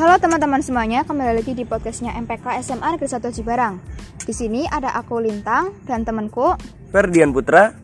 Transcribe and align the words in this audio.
Halo 0.00 0.16
teman-teman 0.16 0.64
semuanya, 0.64 1.04
kembali 1.04 1.44
lagi 1.44 1.52
di 1.52 1.68
podcastnya 1.68 2.16
MPK 2.24 2.56
SMA 2.64 2.96
Negeri 2.96 3.04
1 3.04 3.20
Cibarang. 3.36 3.76
Di 4.24 4.32
sini 4.32 4.64
ada 4.64 4.96
aku 4.96 5.20
Lintang 5.20 5.76
dan 5.84 6.08
temanku 6.08 6.56
Ferdian 6.88 7.36
Putra. 7.36 7.76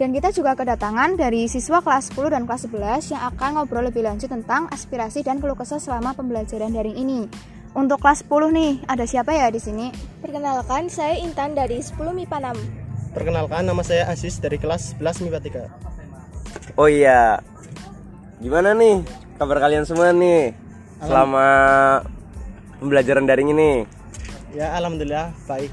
dan 0.00 0.08
kita 0.16 0.32
juga 0.32 0.56
kedatangan 0.56 1.20
dari 1.20 1.52
siswa 1.52 1.84
kelas 1.84 2.16
10 2.16 2.32
dan 2.32 2.48
kelas 2.48 2.64
11 2.64 3.12
yang 3.12 3.22
akan 3.28 3.60
ngobrol 3.60 3.84
lebih 3.92 4.08
lanjut 4.08 4.32
tentang 4.32 4.72
aspirasi 4.72 5.20
dan 5.20 5.36
keluh 5.36 5.52
kesah 5.52 5.76
selama 5.76 6.16
pembelajaran 6.16 6.72
daring 6.72 6.96
ini. 6.96 7.28
Untuk 7.76 8.00
kelas 8.00 8.24
10 8.24 8.56
nih, 8.56 8.80
ada 8.88 9.04
siapa 9.04 9.36
ya 9.36 9.52
di 9.52 9.60
sini? 9.60 9.92
Perkenalkan, 10.24 10.88
saya 10.88 11.20
Intan 11.20 11.52
dari 11.52 11.84
10 11.84 11.92
MIPA 11.92 12.56
6. 12.56 13.12
Perkenalkan, 13.12 13.68
nama 13.68 13.84
saya 13.84 14.08
Aziz 14.08 14.40
dari 14.40 14.56
kelas 14.56 14.96
11 14.96 15.28
MIPA 15.28 15.68
3. 16.72 16.80
Oh 16.80 16.88
iya, 16.88 17.44
gimana 18.40 18.72
nih 18.72 19.04
kabar 19.36 19.60
kalian 19.60 19.84
semua 19.84 20.16
nih 20.16 20.69
selama 21.00 21.48
pembelajaran 22.80 23.24
daring 23.24 23.50
ini? 23.52 23.70
Ya, 24.52 24.74
alhamdulillah 24.76 25.32
baik. 25.46 25.72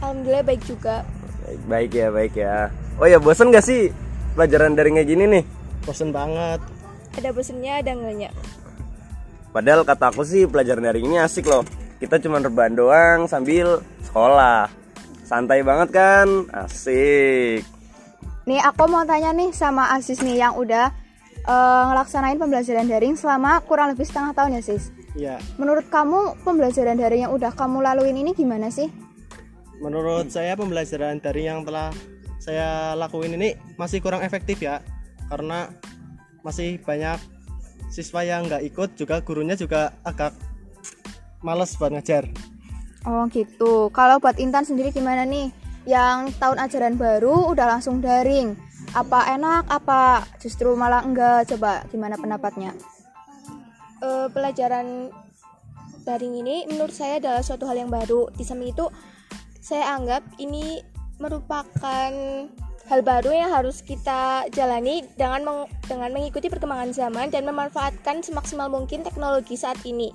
Alhamdulillah 0.00 0.44
baik 0.46 0.62
juga. 0.66 1.06
Baik, 1.42 1.60
baik 1.66 1.90
ya, 1.94 2.08
baik 2.10 2.34
ya. 2.38 2.56
Oh 3.00 3.06
ya, 3.08 3.18
bosan 3.18 3.50
gak 3.50 3.66
sih 3.66 3.90
pelajaran 4.34 4.74
daring 4.78 4.98
kayak 5.00 5.08
gini 5.10 5.24
nih? 5.28 5.44
Bosen 5.84 6.14
banget. 6.14 6.60
Ada 7.18 7.28
bosennya, 7.34 7.82
ada 7.82 7.92
enggaknya. 7.92 8.30
Padahal 9.52 9.84
kata 9.84 10.14
aku 10.14 10.24
sih 10.24 10.48
pelajaran 10.48 10.88
daring 10.88 11.12
ini 11.12 11.20
asik 11.20 11.44
loh. 11.44 11.66
Kita 12.00 12.18
cuma 12.18 12.40
rebahan 12.40 12.74
doang 12.74 13.28
sambil 13.28 13.84
sekolah. 14.02 14.66
Santai 15.22 15.60
banget 15.60 15.88
kan? 15.92 16.28
Asik. 16.50 17.62
Nih 18.42 18.58
aku 18.58 18.90
mau 18.90 19.06
tanya 19.06 19.30
nih 19.30 19.54
sama 19.54 19.94
Asis 19.94 20.18
nih 20.18 20.42
yang 20.42 20.58
udah 20.58 20.90
eh, 21.46 21.84
ngelaksanain 21.90 22.38
pembelajaran 22.38 22.86
daring 22.86 23.14
selama 23.18 23.62
kurang 23.66 23.92
lebih 23.94 24.06
setengah 24.06 24.32
tahun 24.34 24.58
ya 24.58 24.62
Sis. 24.62 24.84
Ya, 25.12 25.36
Menurut 25.60 25.92
kamu 25.92 26.40
pembelajaran 26.40 26.96
daring 26.96 27.28
yang 27.28 27.32
udah 27.36 27.52
kamu 27.52 27.84
laluin 27.84 28.16
ini 28.16 28.32
gimana 28.32 28.72
sih? 28.72 28.88
menurut 29.82 30.30
saya 30.30 30.54
pembelajaran 30.54 31.18
dari 31.18 31.50
yang 31.50 31.66
telah 31.66 31.90
saya 32.38 32.94
lakuin 32.94 33.34
ini 33.34 33.58
masih 33.74 33.98
kurang 33.98 34.22
efektif 34.22 34.62
ya. 34.62 34.78
Karena 35.26 35.74
masih 36.46 36.78
banyak 36.78 37.18
siswa 37.90 38.22
yang 38.22 38.46
nggak 38.46 38.62
ikut 38.72 38.94
juga 38.94 39.20
gurunya 39.20 39.58
juga 39.58 39.98
agak 40.06 40.32
males 41.42 41.74
buat 41.74 41.90
ngajar. 41.90 42.30
Oh 43.02 43.26
gitu. 43.34 43.90
Kalau 43.90 44.22
buat 44.22 44.38
Intan 44.38 44.62
sendiri 44.62 44.94
gimana 44.94 45.26
nih? 45.26 45.50
Yang 45.82 46.38
tahun 46.38 46.62
ajaran 46.62 46.94
baru 46.94 47.50
udah 47.50 47.66
langsung 47.66 47.98
daring. 47.98 48.54
Apa 48.90 49.38
enak? 49.38 49.70
Apa 49.70 50.26
justru 50.42 50.74
malah 50.74 51.06
enggak? 51.06 51.48
Coba 51.54 51.86
gimana 51.88 52.18
pendapatnya? 52.18 52.74
Eh, 54.02 54.26
pelajaran 54.34 55.14
daring 56.02 56.42
ini 56.42 56.66
menurut 56.66 56.90
saya 56.90 57.22
adalah 57.22 57.42
suatu 57.46 57.70
hal 57.70 57.78
yang 57.78 57.90
baru. 57.90 58.26
Di 58.34 58.42
samping 58.42 58.74
itu, 58.74 58.90
saya 59.62 59.94
anggap 59.94 60.26
ini 60.42 60.82
merupakan 61.22 62.10
hal 62.90 63.00
baru 63.06 63.30
yang 63.30 63.50
harus 63.54 63.78
kita 63.86 64.50
jalani 64.50 65.06
dengan 65.14 65.46
meng- 65.46 65.70
dengan 65.86 66.10
mengikuti 66.10 66.50
perkembangan 66.50 66.90
zaman 66.90 67.30
dan 67.30 67.46
memanfaatkan 67.46 68.26
semaksimal 68.26 68.66
mungkin 68.66 69.06
teknologi 69.06 69.54
saat 69.54 69.78
ini. 69.86 70.10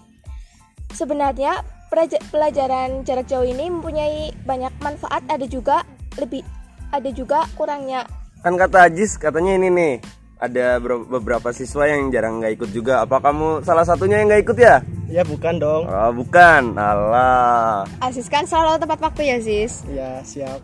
Sebenarnya 0.92 1.64
pelaja- 1.88 2.20
pelajaran 2.28 3.08
jarak 3.08 3.32
jauh 3.32 3.48
ini 3.48 3.72
mempunyai 3.72 4.36
banyak 4.44 4.76
manfaat, 4.84 5.24
ada 5.32 5.48
juga 5.48 5.88
lebih 6.20 6.44
ada 6.92 7.08
juga 7.12 7.48
kurangnya. 7.56 8.04
Kan 8.48 8.56
kata 8.56 8.88
Ajis 8.88 9.20
katanya 9.20 9.60
ini 9.60 9.68
nih 9.68 9.94
ada 10.40 10.80
ber- 10.80 11.04
beberapa 11.04 11.52
siswa 11.52 11.84
yang 11.84 12.08
jarang 12.16 12.40
nggak 12.40 12.56
ikut 12.56 12.72
juga. 12.72 13.04
Apa 13.04 13.20
kamu 13.20 13.60
salah 13.68 13.84
satunya 13.84 14.24
yang 14.24 14.32
nggak 14.32 14.48
ikut 14.48 14.56
ya? 14.56 14.80
Ya 15.12 15.28
bukan 15.28 15.60
dong. 15.60 15.84
Oh 15.84 16.12
bukan, 16.16 16.72
alah. 16.80 17.84
Asis 18.00 18.32
kan 18.32 18.48
selalu 18.48 18.80
tepat 18.80 19.04
waktu 19.04 19.36
ya 19.36 19.38
Sis. 19.44 19.84
Ya, 19.92 20.24
siap. 20.24 20.64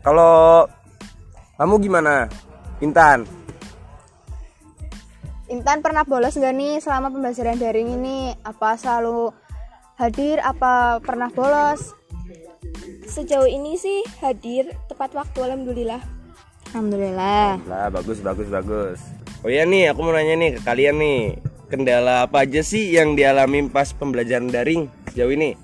Kalau 0.00 0.64
kamu 1.60 1.76
gimana, 1.76 2.32
Intan? 2.80 3.28
Intan 5.52 5.84
pernah 5.84 6.08
bolos 6.08 6.40
nggak 6.40 6.56
nih 6.56 6.80
selama 6.80 7.12
pembelajaran 7.12 7.60
daring 7.60 8.00
ini? 8.00 8.32
Apa 8.48 8.80
selalu 8.80 9.28
hadir? 10.00 10.40
Apa 10.40 11.04
pernah 11.04 11.28
bolos? 11.28 11.92
Sejauh 13.04 13.44
ini 13.44 13.76
sih 13.76 14.00
hadir 14.24 14.72
tepat 14.88 15.12
waktu 15.12 15.36
alhamdulillah. 15.44 16.19
Alhamdulillah. 16.70 17.58
Lah 17.66 17.90
bagus 17.90 18.22
bagus 18.22 18.46
bagus. 18.46 19.02
Oh 19.42 19.50
ya 19.50 19.66
nih, 19.66 19.90
aku 19.90 20.06
mau 20.06 20.14
nanya 20.14 20.38
nih 20.38 20.50
ke 20.54 20.60
kalian 20.62 21.02
nih, 21.02 21.40
kendala 21.66 22.30
apa 22.30 22.46
aja 22.46 22.62
sih 22.62 22.94
yang 22.94 23.18
dialami 23.18 23.66
pas 23.66 23.90
pembelajaran 23.90 24.46
daring 24.52 24.86
sejauh 25.10 25.34
ini? 25.34 25.58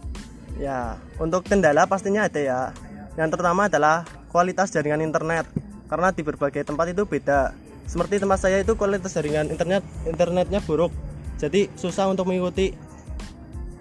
Ya, 0.58 0.98
untuk 1.22 1.46
kendala 1.46 1.86
pastinya 1.86 2.26
ada 2.26 2.40
ya. 2.42 2.60
Yang 3.14 3.38
pertama 3.38 3.70
adalah 3.70 4.02
kualitas 4.34 4.74
jaringan 4.74 5.04
internet. 5.04 5.46
Karena 5.86 6.10
di 6.10 6.26
berbagai 6.26 6.66
tempat 6.66 6.90
itu 6.90 7.06
beda. 7.06 7.54
Seperti 7.86 8.18
tempat 8.18 8.42
saya 8.42 8.58
itu 8.58 8.74
kualitas 8.74 9.14
jaringan 9.14 9.46
internet 9.46 9.86
internetnya 10.08 10.58
buruk. 10.64 10.90
Jadi 11.38 11.70
susah 11.78 12.10
untuk 12.10 12.26
mengikuti 12.26 12.74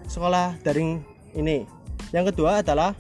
sekolah 0.06 0.62
daring 0.62 1.02
ini. 1.34 1.66
Yang 2.14 2.36
kedua 2.36 2.62
adalah 2.62 2.94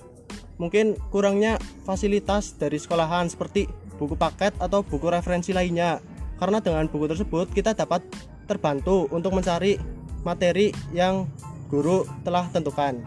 mungkin 0.57 0.95
kurangnya 1.11 1.61
fasilitas 1.83 2.55
dari 2.55 2.79
sekolahan 2.79 3.29
seperti 3.29 3.67
buku 3.95 4.15
paket 4.15 4.55
atau 4.59 4.83
buku 4.83 5.07
referensi 5.07 5.51
lainnya. 5.51 5.99
Karena 6.35 6.59
dengan 6.59 6.87
buku 6.91 7.07
tersebut 7.07 7.51
kita 7.51 7.71
dapat 7.71 8.03
terbantu 8.45 9.07
untuk 9.09 9.33
mencari 9.33 9.79
materi 10.25 10.73
yang 10.91 11.25
guru 11.71 12.05
telah 12.21 12.45
tentukan. 12.51 13.01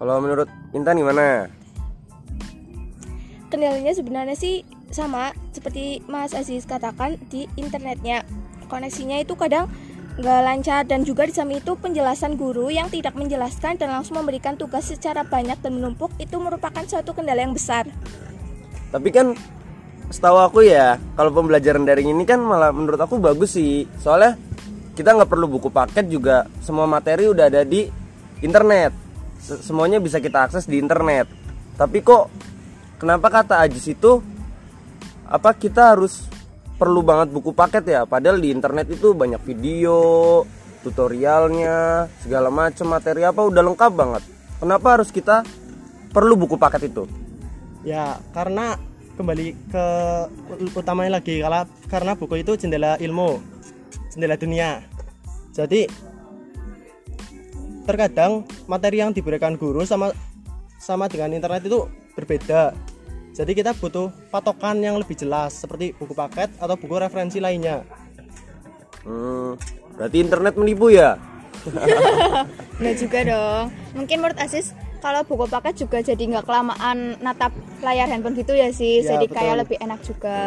Kalau 0.00 0.16
menurut 0.22 0.48
Intan 0.72 0.96
gimana? 0.96 1.52
Kendalanya 3.52 3.92
sebenarnya 3.92 4.36
sih 4.38 4.64
sama 4.88 5.34
seperti 5.52 6.00
Mas 6.06 6.32
Aziz 6.32 6.64
katakan 6.64 7.18
di 7.28 7.50
internetnya. 7.60 8.24
Koneksinya 8.70 9.18
itu 9.18 9.34
kadang 9.34 9.66
nggak 10.20 10.40
lancar 10.44 10.82
dan 10.84 11.06
juga 11.06 11.24
di 11.24 11.34
samping 11.34 11.62
itu 11.62 11.72
penjelasan 11.78 12.36
guru 12.36 12.68
yang 12.68 12.90
tidak 12.92 13.14
menjelaskan 13.16 13.78
dan 13.80 13.94
langsung 13.94 14.18
memberikan 14.20 14.58
tugas 14.58 14.86
secara 14.86 15.24
banyak 15.24 15.56
dan 15.62 15.78
menumpuk 15.78 16.12
itu 16.20 16.36
merupakan 16.36 16.82
suatu 16.84 17.14
kendala 17.14 17.40
yang 17.40 17.54
besar. 17.54 17.88
Tapi 18.90 19.08
kan 19.14 19.32
setahu 20.10 20.38
aku 20.42 20.66
ya, 20.66 20.98
kalau 21.14 21.30
pembelajaran 21.30 21.86
daring 21.86 22.10
ini 22.10 22.26
kan 22.26 22.42
malah 22.42 22.74
menurut 22.74 22.98
aku 22.98 23.22
bagus 23.22 23.54
sih. 23.54 23.86
Soalnya 24.02 24.34
kita 24.98 25.14
nggak 25.14 25.30
perlu 25.30 25.46
buku 25.46 25.70
paket 25.70 26.10
juga, 26.10 26.50
semua 26.60 26.84
materi 26.84 27.30
udah 27.30 27.46
ada 27.46 27.62
di 27.62 27.86
internet. 28.42 28.92
Se- 29.40 29.62
Semuanya 29.62 30.02
bisa 30.02 30.18
kita 30.18 30.50
akses 30.50 30.66
di 30.66 30.82
internet. 30.82 31.30
Tapi 31.78 32.02
kok 32.02 32.28
kenapa 33.00 33.30
kata 33.30 33.62
Ajis 33.62 33.86
itu 33.88 34.20
apa 35.30 35.54
kita 35.54 35.94
harus 35.94 36.26
perlu 36.74 37.06
banget 37.06 37.30
buku 37.30 37.54
paket 37.54 37.86
ya? 37.86 38.00
Padahal 38.04 38.42
di 38.42 38.50
internet 38.50 38.90
itu 38.90 39.14
banyak 39.14 39.40
video, 39.46 40.42
tutorialnya, 40.82 42.10
segala 42.20 42.50
macam 42.50 42.90
materi 42.90 43.22
apa 43.22 43.40
udah 43.46 43.62
lengkap 43.62 43.92
banget. 43.94 44.22
Kenapa 44.60 44.98
harus 44.98 45.08
kita 45.14 45.46
perlu 46.12 46.34
buku 46.36 46.58
paket 46.58 46.90
itu? 46.92 47.29
Ya, 47.80 48.20
karena 48.36 48.76
kembali 49.16 49.52
ke 49.68 49.86
utamanya 50.76 51.20
lagi 51.20 51.44
kalau 51.44 51.68
karena 51.92 52.12
buku 52.16 52.40
itu 52.40 52.56
jendela 52.56 52.96
ilmu, 52.96 53.40
jendela 54.12 54.36
dunia. 54.40 54.80
Jadi 55.52 55.88
terkadang 57.84 58.46
materi 58.64 59.02
yang 59.02 59.12
diberikan 59.12 59.60
guru 59.60 59.84
sama 59.84 60.14
sama 60.80 61.10
dengan 61.10 61.36
internet 61.36 61.68
itu 61.68 61.84
berbeda. 62.16 62.72
Jadi 63.30 63.52
kita 63.56 63.76
butuh 63.76 64.10
patokan 64.32 64.80
yang 64.82 64.96
lebih 64.98 65.16
jelas 65.16 65.54
seperti 65.54 65.96
buku 65.96 66.12
paket 66.16 66.50
atau 66.60 66.74
buku 66.76 66.94
referensi 66.98 67.38
lainnya. 67.38 67.84
Hmm, 69.04 69.56
berarti 69.96 70.16
internet 70.20 70.54
menipu 70.56 70.92
ya? 70.92 71.16
Nggak 72.80 72.96
juga 73.00 73.18
dong. 73.24 73.64
Mungkin 73.96 74.16
menurut 74.20 74.38
Asis 74.40 74.72
kalau 75.00 75.24
buku 75.24 75.48
paket 75.48 75.74
juga 75.82 75.98
jadi 76.04 76.20
nggak 76.20 76.44
kelamaan 76.46 77.16
natap 77.24 77.50
layar 77.80 78.06
handphone 78.06 78.36
gitu 78.36 78.52
ya 78.54 78.70
sih. 78.70 79.02
Ya, 79.02 79.16
jadi 79.16 79.26
betul. 79.26 79.36
kayak 79.36 79.54
lebih 79.66 79.76
enak 79.80 80.00
juga. 80.04 80.38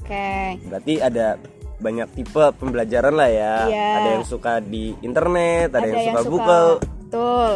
Oke. 0.00 0.30
Berarti 0.70 0.94
ada 1.02 1.36
banyak 1.78 2.08
tipe 2.14 2.44
pembelajaran 2.58 3.14
lah 3.14 3.30
ya. 3.30 3.54
Iya. 3.70 3.88
Ada 4.02 4.08
yang 4.18 4.26
suka 4.26 4.52
di 4.62 4.94
internet, 5.02 5.74
ada, 5.74 5.86
yang, 5.86 6.14
suka 6.14 6.22
buku. 6.26 6.62
Betul. 7.06 7.52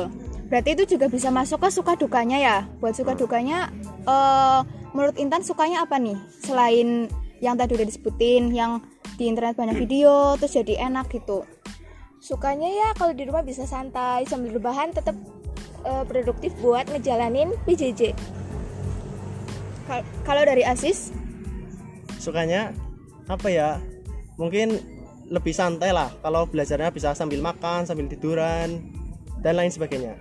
Berarti 0.53 0.71
itu 0.77 0.85
juga 0.97 1.06
bisa 1.09 1.29
masuk 1.33 1.59
ke 1.65 1.69
suka 1.73 1.93
dukanya 1.97 2.39
ya. 2.39 2.56
Buat 2.79 2.95
suka 2.99 3.17
dukanya 3.17 3.73
eh 4.05 4.59
menurut 4.93 5.17
Intan 5.17 5.43
sukanya 5.43 5.83
apa 5.88 5.97
nih? 5.97 6.19
Selain 6.45 7.09
yang 7.43 7.59
tadi 7.59 7.75
udah 7.75 7.87
disebutin 7.88 8.55
yang 8.55 8.79
di 9.19 9.27
internet 9.27 9.59
banyak 9.59 9.77
video 9.77 10.38
terus 10.38 10.55
jadi 10.55 10.87
enak 10.87 11.11
gitu. 11.11 11.43
Sukanya 12.23 12.71
ya 12.71 12.88
kalau 12.95 13.11
di 13.11 13.27
rumah 13.27 13.43
bisa 13.43 13.67
santai 13.67 14.23
sambil 14.31 14.55
rebahan 14.55 14.95
tetap 14.95 15.19
eh, 15.82 16.05
produktif 16.05 16.52
buat 16.58 16.87
ngejalanin 16.87 17.55
PJJ. 17.64 18.14
Kal- 19.84 20.06
Kalau 20.23 20.43
dari 20.43 20.62
Asis 20.62 21.11
Sukanya 22.17 22.70
apa 23.26 23.50
ya? 23.50 23.82
Mungkin 24.38 24.79
lebih 25.26 25.50
santai 25.50 25.90
lah 25.90 26.12
kalau 26.20 26.44
belajarnya 26.44 26.93
bisa 26.93 27.14
sambil 27.14 27.40
makan 27.40 27.82
sambil 27.82 28.05
tiduran 28.05 28.84
dan 29.40 29.56
lain 29.56 29.73
sebagainya 29.73 30.14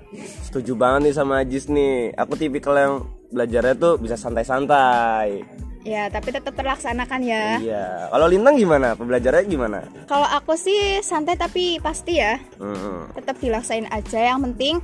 Setuju 0.47 0.73
banget 0.73 1.11
nih 1.11 1.13
sama 1.13 1.45
Ajis 1.45 1.69
nih. 1.69 2.15
Aku 2.17 2.33
tipikal 2.33 2.73
yang 2.73 2.93
belajarnya 3.29 3.75
tuh 3.77 3.93
bisa 3.95 4.17
santai-santai. 4.17 5.45
Ya, 5.81 6.13
tapi 6.13 6.29
tetap 6.29 6.53
terlaksanakan 6.53 7.21
ya. 7.25 7.57
Iya. 7.57 7.85
Kalau 8.13 8.27
Lintang 8.29 8.53
gimana? 8.53 8.93
Pembelajarannya 8.93 9.49
gimana? 9.49 9.79
Kalau 10.05 10.29
aku 10.29 10.53
sih 10.53 11.01
santai 11.01 11.33
tapi 11.33 11.81
pasti 11.81 12.21
ya. 12.21 12.37
Hmm. 12.61 13.09
Tetap 13.17 13.41
dilaksain 13.41 13.89
aja. 13.89 14.29
Yang 14.29 14.39
penting 14.51 14.75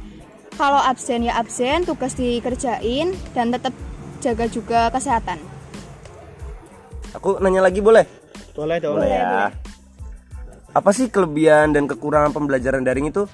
kalau 0.57 0.81
absen 0.81 1.23
ya 1.23 1.37
absen, 1.37 1.85
tugas 1.85 2.17
dikerjain 2.17 3.13
dan 3.31 3.53
tetap 3.53 3.71
jaga 4.19 4.45
juga 4.49 4.89
kesehatan. 4.89 5.37
Aku 7.15 7.37
nanya 7.39 7.63
lagi 7.63 7.79
boleh? 7.79 8.03
boleh 8.57 8.81
dong 8.81 8.97
Boleh 8.97 9.13
ya. 9.13 9.53
Apa 10.73 10.89
sih 10.89 11.13
kelebihan 11.13 11.77
dan 11.77 11.85
kekurangan 11.85 12.33
pembelajaran 12.33 12.81
daring 12.81 13.13
itu? 13.13 13.29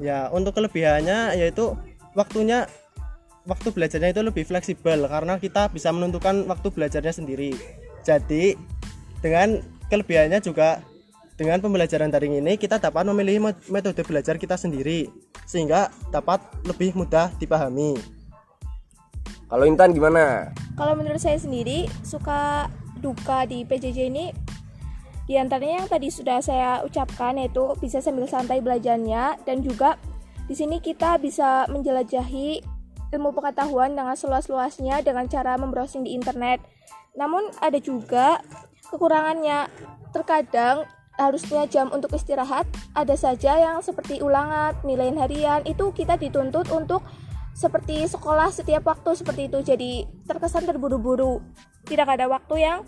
ya 0.00 0.32
untuk 0.32 0.56
kelebihannya 0.56 1.36
yaitu 1.36 1.76
waktunya 2.16 2.66
waktu 3.44 3.68
belajarnya 3.70 4.10
itu 4.16 4.22
lebih 4.24 4.44
fleksibel 4.48 5.06
karena 5.06 5.36
kita 5.36 5.68
bisa 5.68 5.92
menentukan 5.92 6.48
waktu 6.48 6.72
belajarnya 6.72 7.12
sendiri 7.12 7.52
jadi 8.02 8.56
dengan 9.20 9.60
kelebihannya 9.92 10.40
juga 10.40 10.80
dengan 11.40 11.56
pembelajaran 11.56 12.12
daring 12.12 12.36
ini 12.36 12.60
kita 12.60 12.76
dapat 12.76 13.00
memilih 13.08 13.48
met- 13.48 13.64
metode 13.72 14.04
belajar 14.04 14.36
kita 14.36 14.60
sendiri 14.60 15.08
sehingga 15.48 15.88
dapat 16.12 16.44
lebih 16.68 16.92
mudah 16.92 17.32
dipahami 17.40 17.96
Kalau 19.48 19.64
Intan 19.64 19.96
gimana? 19.96 20.52
Kalau 20.76 20.92
menurut 20.92 21.16
saya 21.16 21.40
sendiri 21.40 21.88
suka 22.04 22.68
duka 23.00 23.48
di 23.48 23.64
PJJ 23.64 24.12
ini 24.12 24.28
di 25.24 25.40
antaranya 25.40 25.82
yang 25.82 25.88
tadi 25.88 26.12
sudah 26.12 26.44
saya 26.44 26.84
ucapkan 26.84 27.40
yaitu 27.40 27.72
bisa 27.80 28.04
sambil 28.04 28.28
santai 28.28 28.60
belajarnya 28.60 29.40
dan 29.48 29.64
juga 29.64 29.96
di 30.44 30.52
sini 30.52 30.76
kita 30.84 31.16
bisa 31.24 31.64
menjelajahi 31.72 32.60
ilmu 33.16 33.32
pengetahuan 33.32 33.96
dengan 33.96 34.12
seluas-luasnya 34.12 35.02
dengan 35.02 35.26
cara 35.26 35.56
membrowsing 35.58 36.04
di 36.06 36.14
internet. 36.14 36.62
Namun 37.14 37.50
ada 37.58 37.78
juga 37.78 38.42
kekurangannya. 38.90 39.70
Terkadang 40.10 40.86
harus 41.20 41.44
punya 41.44 41.68
jam 41.68 41.92
untuk 41.92 42.16
istirahat, 42.16 42.64
ada 42.96 43.12
saja 43.12 43.60
yang 43.60 43.84
seperti 43.84 44.24
ulangan, 44.24 44.72
nilai 44.82 45.12
harian 45.20 45.60
itu 45.68 45.92
kita 45.92 46.16
dituntut 46.16 46.72
untuk 46.72 47.04
seperti 47.52 48.08
sekolah 48.08 48.48
setiap 48.48 48.88
waktu 48.88 49.12
seperti 49.12 49.52
itu. 49.52 49.58
Jadi 49.60 50.08
terkesan 50.24 50.64
terburu-buru. 50.64 51.44
Tidak 51.84 52.08
ada 52.08 52.24
waktu 52.30 52.64
yang 52.64 52.78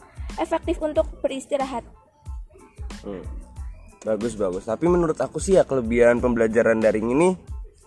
efektif 0.40 0.81
untuk 0.81 1.05
beristirahat. 1.20 1.84
Hmm. 3.05 3.25
Bagus 4.02 4.34
bagus. 4.34 4.64
Tapi 4.67 4.88
menurut 4.88 5.19
aku 5.20 5.38
sih 5.38 5.61
ya 5.61 5.69
kelebihan 5.69 6.19
pembelajaran 6.19 6.81
daring 6.82 7.12
ini 7.14 7.37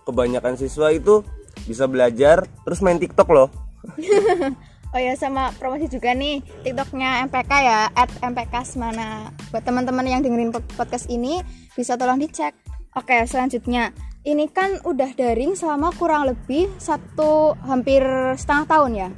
kebanyakan 0.06 0.56
siswa 0.56 0.94
itu 0.94 1.26
bisa 1.66 1.90
belajar 1.90 2.46
terus 2.64 2.80
main 2.80 2.96
TikTok 2.96 3.28
loh. 3.34 3.48
Oh 4.94 5.00
ya 5.02 5.18
sama 5.18 5.50
promosi 5.58 5.90
juga 5.90 6.14
nih 6.14 6.40
TikToknya 6.62 7.26
MPK 7.26 7.52
ya 7.62 7.80
at 7.92 8.10
MPK 8.22 8.54
Semana. 8.62 9.34
Buat 9.50 9.66
teman-teman 9.66 10.06
yang 10.06 10.22
dengerin 10.22 10.54
pod- 10.54 10.68
podcast 10.78 11.10
ini 11.10 11.42
bisa 11.74 11.98
tolong 11.98 12.22
dicek. 12.22 12.54
Oke 12.96 13.26
selanjutnya. 13.26 13.92
Ini 14.26 14.50
kan 14.50 14.82
udah 14.82 15.14
daring 15.14 15.54
selama 15.54 15.94
kurang 15.94 16.26
lebih 16.26 16.66
satu 16.80 17.54
hampir 17.62 18.02
setengah 18.34 18.66
tahun 18.66 18.92
ya? 18.94 19.08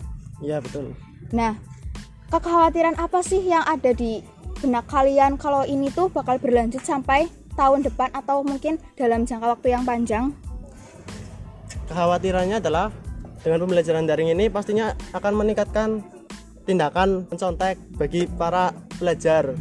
Iya 0.42 0.56
betul. 0.64 0.92
Nah 1.32 1.56
kekhawatiran 2.28 2.96
apa 3.00 3.24
sih 3.24 3.40
yang 3.40 3.64
ada 3.64 3.92
di 3.92 4.20
benak 4.58 4.84
kalian 4.90 5.38
kalau 5.38 5.62
ini 5.64 5.88
tuh 5.94 6.10
bakal 6.10 6.36
berlanjut 6.42 6.82
sampai 6.82 7.30
tahun 7.54 7.86
depan 7.86 8.10
atau 8.14 8.42
mungkin 8.42 8.82
dalam 8.98 9.24
jangka 9.24 9.58
waktu 9.58 9.68
yang 9.72 9.86
panjang? 9.86 10.34
Kekhawatirannya 11.88 12.60
adalah 12.60 12.92
dengan 13.42 13.64
pembelajaran 13.64 14.04
daring 14.06 14.34
ini 14.34 14.50
pastinya 14.50 14.94
akan 15.14 15.32
meningkatkan 15.38 16.02
tindakan 16.68 17.24
mencontek 17.32 17.80
bagi 17.96 18.28
para 18.28 18.76
pelajar. 19.00 19.56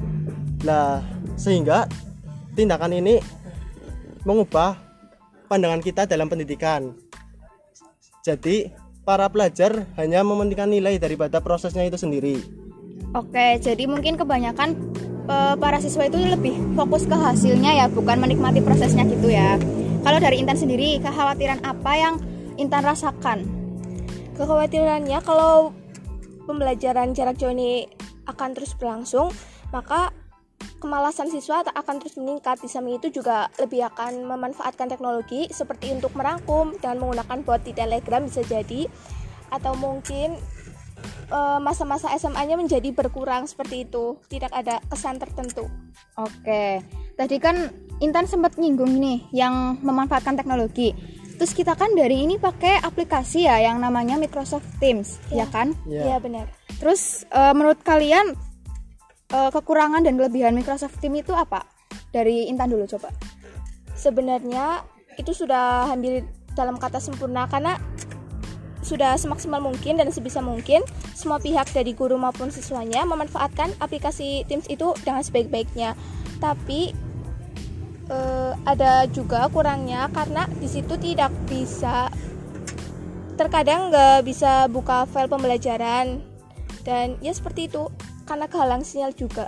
Nah, 0.68 1.00
sehingga 1.40 1.88
tindakan 2.58 3.00
ini 3.00 3.22
mengubah 4.28 4.76
pandangan 5.48 5.80
kita 5.80 6.04
dalam 6.04 6.28
pendidikan. 6.28 6.92
Jadi, 8.28 8.68
para 9.08 9.32
pelajar 9.32 9.88
hanya 9.96 10.20
mementingkan 10.20 10.68
nilai 10.68 11.00
daripada 11.00 11.40
prosesnya 11.40 11.88
itu 11.88 11.96
sendiri. 11.96 12.44
Oke, 13.16 13.56
jadi 13.64 13.88
mungkin 13.88 14.20
kebanyakan 14.20 14.76
eh, 15.32 15.56
para 15.56 15.80
siswa 15.80 16.12
itu 16.12 16.20
lebih 16.20 16.60
fokus 16.76 17.08
ke 17.08 17.16
hasilnya 17.16 17.72
ya, 17.72 17.86
bukan 17.88 18.20
menikmati 18.20 18.60
prosesnya 18.60 19.08
gitu 19.08 19.32
ya. 19.32 19.56
Kalau 20.04 20.20
dari 20.20 20.44
Intan 20.44 20.60
sendiri, 20.60 21.00
kekhawatiran 21.00 21.64
apa 21.64 21.92
yang 21.96 22.20
Intan 22.60 22.84
rasakan? 22.84 23.57
Kekhawatirannya 24.38 25.20
kalau 25.26 25.74
pembelajaran 26.46 27.18
jarak 27.18 27.42
jauh 27.42 27.52
ini 27.52 27.90
akan 28.30 28.54
terus 28.54 28.78
berlangsung, 28.78 29.34
maka 29.74 30.14
kemalasan 30.78 31.34
siswa 31.34 31.66
tak 31.66 31.74
akan 31.74 31.98
terus 31.98 32.22
meningkat. 32.22 32.62
Di 32.62 32.70
samping 32.70 33.02
itu 33.02 33.10
juga 33.10 33.50
lebih 33.58 33.90
akan 33.90 34.30
memanfaatkan 34.30 34.94
teknologi 34.94 35.50
seperti 35.50 35.90
untuk 35.90 36.14
merangkum 36.14 36.78
dengan 36.78 37.02
menggunakan 37.02 37.42
bot 37.42 37.66
di 37.66 37.74
Telegram 37.74 38.22
bisa 38.22 38.46
jadi 38.46 38.86
atau 39.50 39.74
mungkin 39.74 40.38
eh, 41.34 41.60
masa-masa 41.60 42.14
SMA-nya 42.14 42.62
menjadi 42.62 42.94
berkurang 42.94 43.50
seperti 43.50 43.90
itu. 43.90 44.22
Tidak 44.30 44.54
ada 44.54 44.78
kesan 44.86 45.18
tertentu. 45.18 45.66
Oke, 46.14 46.86
tadi 47.18 47.42
kan 47.42 47.74
Intan 47.98 48.30
sempat 48.30 48.62
nyinggung 48.62 48.94
nih 49.02 49.26
yang 49.34 49.82
memanfaatkan 49.82 50.38
teknologi. 50.38 50.94
Terus 51.38 51.54
kita 51.54 51.74
kan 51.74 51.94
dari 51.94 52.26
ini 52.26 52.36
pakai 52.36 52.82
aplikasi 52.82 53.46
ya 53.46 53.62
yang 53.62 53.78
namanya 53.78 54.18
Microsoft 54.18 54.66
Teams, 54.78 55.22
ya, 55.30 55.44
Ya. 55.44 55.48
kan? 55.48 55.78
Iya 55.86 56.18
benar. 56.18 56.50
Terus 56.78 57.24
eh, 57.28 57.54
menurut 57.54 57.78
kalian 57.82 58.34
eh, 59.30 59.50
kekurangan 59.52 60.02
dan 60.02 60.18
kelebihan 60.18 60.54
Microsoft 60.54 60.98
Teams 60.98 61.22
itu 61.22 61.32
apa? 61.32 61.62
Dari 62.10 62.48
Intan 62.48 62.70
dulu 62.70 62.86
coba. 62.88 63.14
sebenarnya 63.94 64.86
itu 65.18 65.34
sudah 65.34 65.90
hampir 65.90 66.22
dalam 66.54 66.78
kata 66.78 67.02
sempurna 67.02 67.50
karena 67.50 67.82
sudah 68.82 69.18
semaksimal 69.18 69.58
mungkin 69.60 69.98
dan 69.98 70.14
sebisa 70.14 70.38
mungkin 70.40 70.86
semua 71.12 71.42
pihak 71.42 71.66
dari 71.74 71.92
guru 71.92 72.14
maupun 72.16 72.48
siswanya 72.48 73.04
memanfaatkan 73.04 73.74
aplikasi 73.78 74.46
Teams 74.46 74.70
itu 74.70 74.94
dengan 75.02 75.26
sebaik-baiknya. 75.26 75.98
Tapi 76.38 76.94
eh, 78.12 78.52
ada 78.68 79.08
juga 79.12 79.48
kurangnya 79.52 80.12
karena 80.12 80.48
di 80.60 80.68
situ 80.68 80.96
tidak 81.00 81.32
bisa 81.48 82.12
terkadang 83.38 83.94
nggak 83.94 84.26
bisa 84.26 84.66
buka 84.68 85.06
file 85.06 85.30
pembelajaran 85.30 86.20
dan 86.82 87.20
ya 87.22 87.32
seperti 87.36 87.70
itu 87.70 87.92
karena 88.26 88.50
kehalang 88.50 88.84
sinyal 88.84 89.14
juga. 89.14 89.48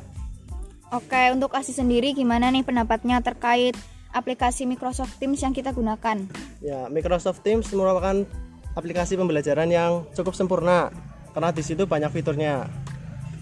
Oke, 0.89 1.29
untuk 1.33 1.53
Asi 1.53 1.69
sendiri 1.69 2.17
gimana 2.17 2.49
nih 2.49 2.65
pendapatnya 2.65 3.21
terkait 3.21 3.77
aplikasi 4.09 4.65
Microsoft 4.65 5.21
Teams 5.21 5.37
yang 5.37 5.53
kita 5.53 5.69
gunakan? 5.69 6.25
Ya, 6.65 6.89
Microsoft 6.89 7.45
Teams 7.45 7.69
merupakan 7.73 8.25
aplikasi 8.73 9.13
pembelajaran 9.13 9.69
yang 9.69 10.09
cukup 10.17 10.33
sempurna 10.33 10.89
karena 11.33 11.49
di 11.53 11.61
situ 11.61 11.85
banyak 11.85 12.09
fiturnya. 12.09 12.65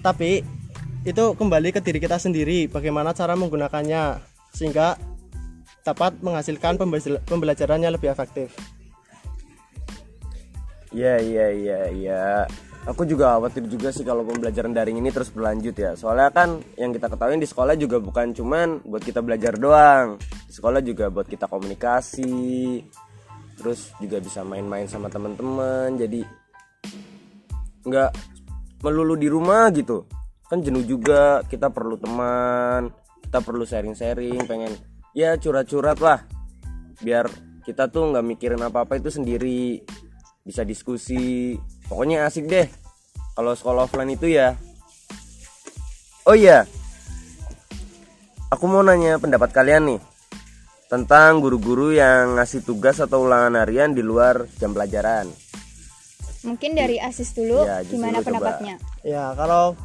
Tapi 0.03 0.43
itu 1.07 1.23
kembali 1.39 1.71
ke 1.71 1.79
diri 1.79 2.03
kita 2.03 2.19
sendiri 2.19 2.67
bagaimana 2.67 3.15
cara 3.15 3.39
menggunakannya 3.39 4.19
sehingga 4.57 4.97
dapat 5.85 6.17
menghasilkan 6.25 6.81
pembelajar- 6.81 7.21
pembelajarannya 7.29 7.93
lebih 7.93 8.09
efektif. 8.09 8.51
Iya 10.89 11.21
iya 11.21 11.45
iya 11.53 11.81
iya. 11.93 12.25
Aku 12.87 13.03
juga 13.03 13.35
khawatir 13.35 13.67
juga 13.67 13.91
sih 13.91 14.07
kalau 14.07 14.23
pembelajaran 14.23 14.71
daring 14.71 15.03
ini 15.03 15.11
terus 15.11 15.27
berlanjut 15.27 15.75
ya. 15.75 15.91
Soalnya 15.99 16.31
kan 16.31 16.63
yang 16.79 16.95
kita 16.95 17.11
ketahui 17.11 17.35
di 17.35 17.43
sekolah 17.43 17.75
juga 17.75 17.99
bukan 17.99 18.31
cuman 18.31 18.79
buat 18.87 19.03
kita 19.03 19.19
belajar 19.19 19.59
doang. 19.59 20.15
Di 20.47 20.53
sekolah 20.55 20.79
juga 20.79 21.11
buat 21.11 21.27
kita 21.27 21.51
komunikasi. 21.51 22.79
Terus 23.59 23.91
juga 23.99 24.23
bisa 24.23 24.47
main-main 24.47 24.87
sama 24.87 25.11
teman-teman. 25.11 25.99
Jadi 25.99 26.23
nggak 27.83 28.11
melulu 28.87 29.19
di 29.19 29.27
rumah 29.27 29.67
gitu. 29.75 30.07
Kan 30.47 30.63
jenuh 30.63 30.87
juga. 30.87 31.43
Kita 31.43 31.67
perlu 31.67 31.99
teman. 31.99 32.87
Kita 33.27 33.43
perlu 33.43 33.67
sharing-sharing. 33.67 34.47
Pengen 34.47 34.71
ya 35.11 35.35
curhat-curhat 35.35 35.99
lah. 35.99 36.23
Biar 37.03 37.27
kita 37.67 37.91
tuh 37.91 38.15
nggak 38.15 38.23
mikirin 38.23 38.63
apa-apa 38.63 38.95
itu 38.95 39.11
sendiri 39.11 39.83
bisa 40.47 40.63
diskusi 40.63 41.59
pokoknya 41.91 42.23
asik 42.23 42.47
deh 42.47 42.63
kalau 43.35 43.51
sekolah 43.51 43.83
offline 43.91 44.15
itu 44.15 44.31
ya 44.31 44.55
oh 46.23 46.31
iya 46.31 46.63
aku 48.47 48.63
mau 48.71 48.79
nanya 48.79 49.19
pendapat 49.19 49.51
kalian 49.51 49.83
nih 49.91 49.99
tentang 50.87 51.43
guru-guru 51.43 51.91
yang 51.91 52.39
ngasih 52.39 52.63
tugas 52.63 53.03
atau 53.03 53.27
ulangan 53.27 53.59
harian 53.59 53.91
di 53.91 53.99
luar 53.99 54.47
jam 54.55 54.71
pelajaran 54.71 55.27
Mungkin 56.47 56.79
dari 56.79 56.95
Asis 57.03 57.35
dulu 57.35 57.67
Ya, 57.67 57.83
gimana 57.83 58.23
dulu 58.23 58.31
coba. 58.31 58.55
pendapatnya? 58.55 58.75
Ya, 59.03 59.35
kalau 59.35 59.75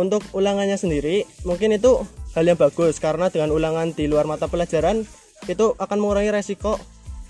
untuk 0.00 0.24
ulangannya 0.32 0.80
sendiri 0.80 1.28
mungkin 1.44 1.76
itu 1.76 2.00
hal 2.32 2.44
yang 2.48 2.58
bagus 2.58 2.96
karena 2.98 3.28
dengan 3.28 3.52
ulangan 3.52 3.92
di 3.92 4.08
luar 4.08 4.24
mata 4.24 4.48
pelajaran 4.48 5.04
itu 5.50 5.74
akan 5.76 5.98
mengurangi 5.98 6.32
resiko 6.32 6.80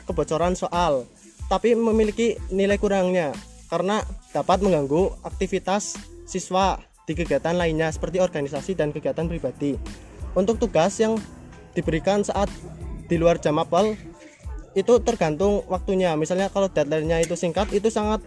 kebocoran 0.07 0.55
soal 0.55 1.07
tapi 1.51 1.75
memiliki 1.77 2.39
nilai 2.49 2.81
kurangnya 2.81 3.35
karena 3.73 4.05
dapat 4.33 4.61
mengganggu 4.61 5.25
aktivitas 5.25 5.97
siswa 6.29 6.81
di 7.05 7.13
kegiatan 7.13 7.57
lainnya 7.57 7.91
seperti 7.91 8.23
organisasi 8.23 8.79
dan 8.79 8.95
kegiatan 8.95 9.27
pribadi. 9.27 9.77
Untuk 10.33 10.57
tugas 10.57 10.97
yang 10.97 11.19
diberikan 11.77 12.25
saat 12.25 12.49
di 13.09 13.17
luar 13.21 13.37
jam 13.37 13.61
apel 13.61 13.97
itu 14.73 14.97
tergantung 15.05 15.61
waktunya. 15.69 16.17
Misalnya 16.17 16.49
kalau 16.49 16.73
deadline-nya 16.73 17.21
itu 17.21 17.37
singkat 17.37 17.69
itu 17.77 17.93
sangat 17.93 18.25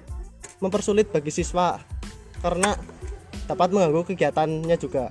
mempersulit 0.61 1.09
bagi 1.09 1.33
siswa 1.33 1.81
karena 2.45 2.77
dapat 3.49 3.73
mengganggu 3.73 4.05
kegiatannya 4.13 4.77
juga. 4.77 5.09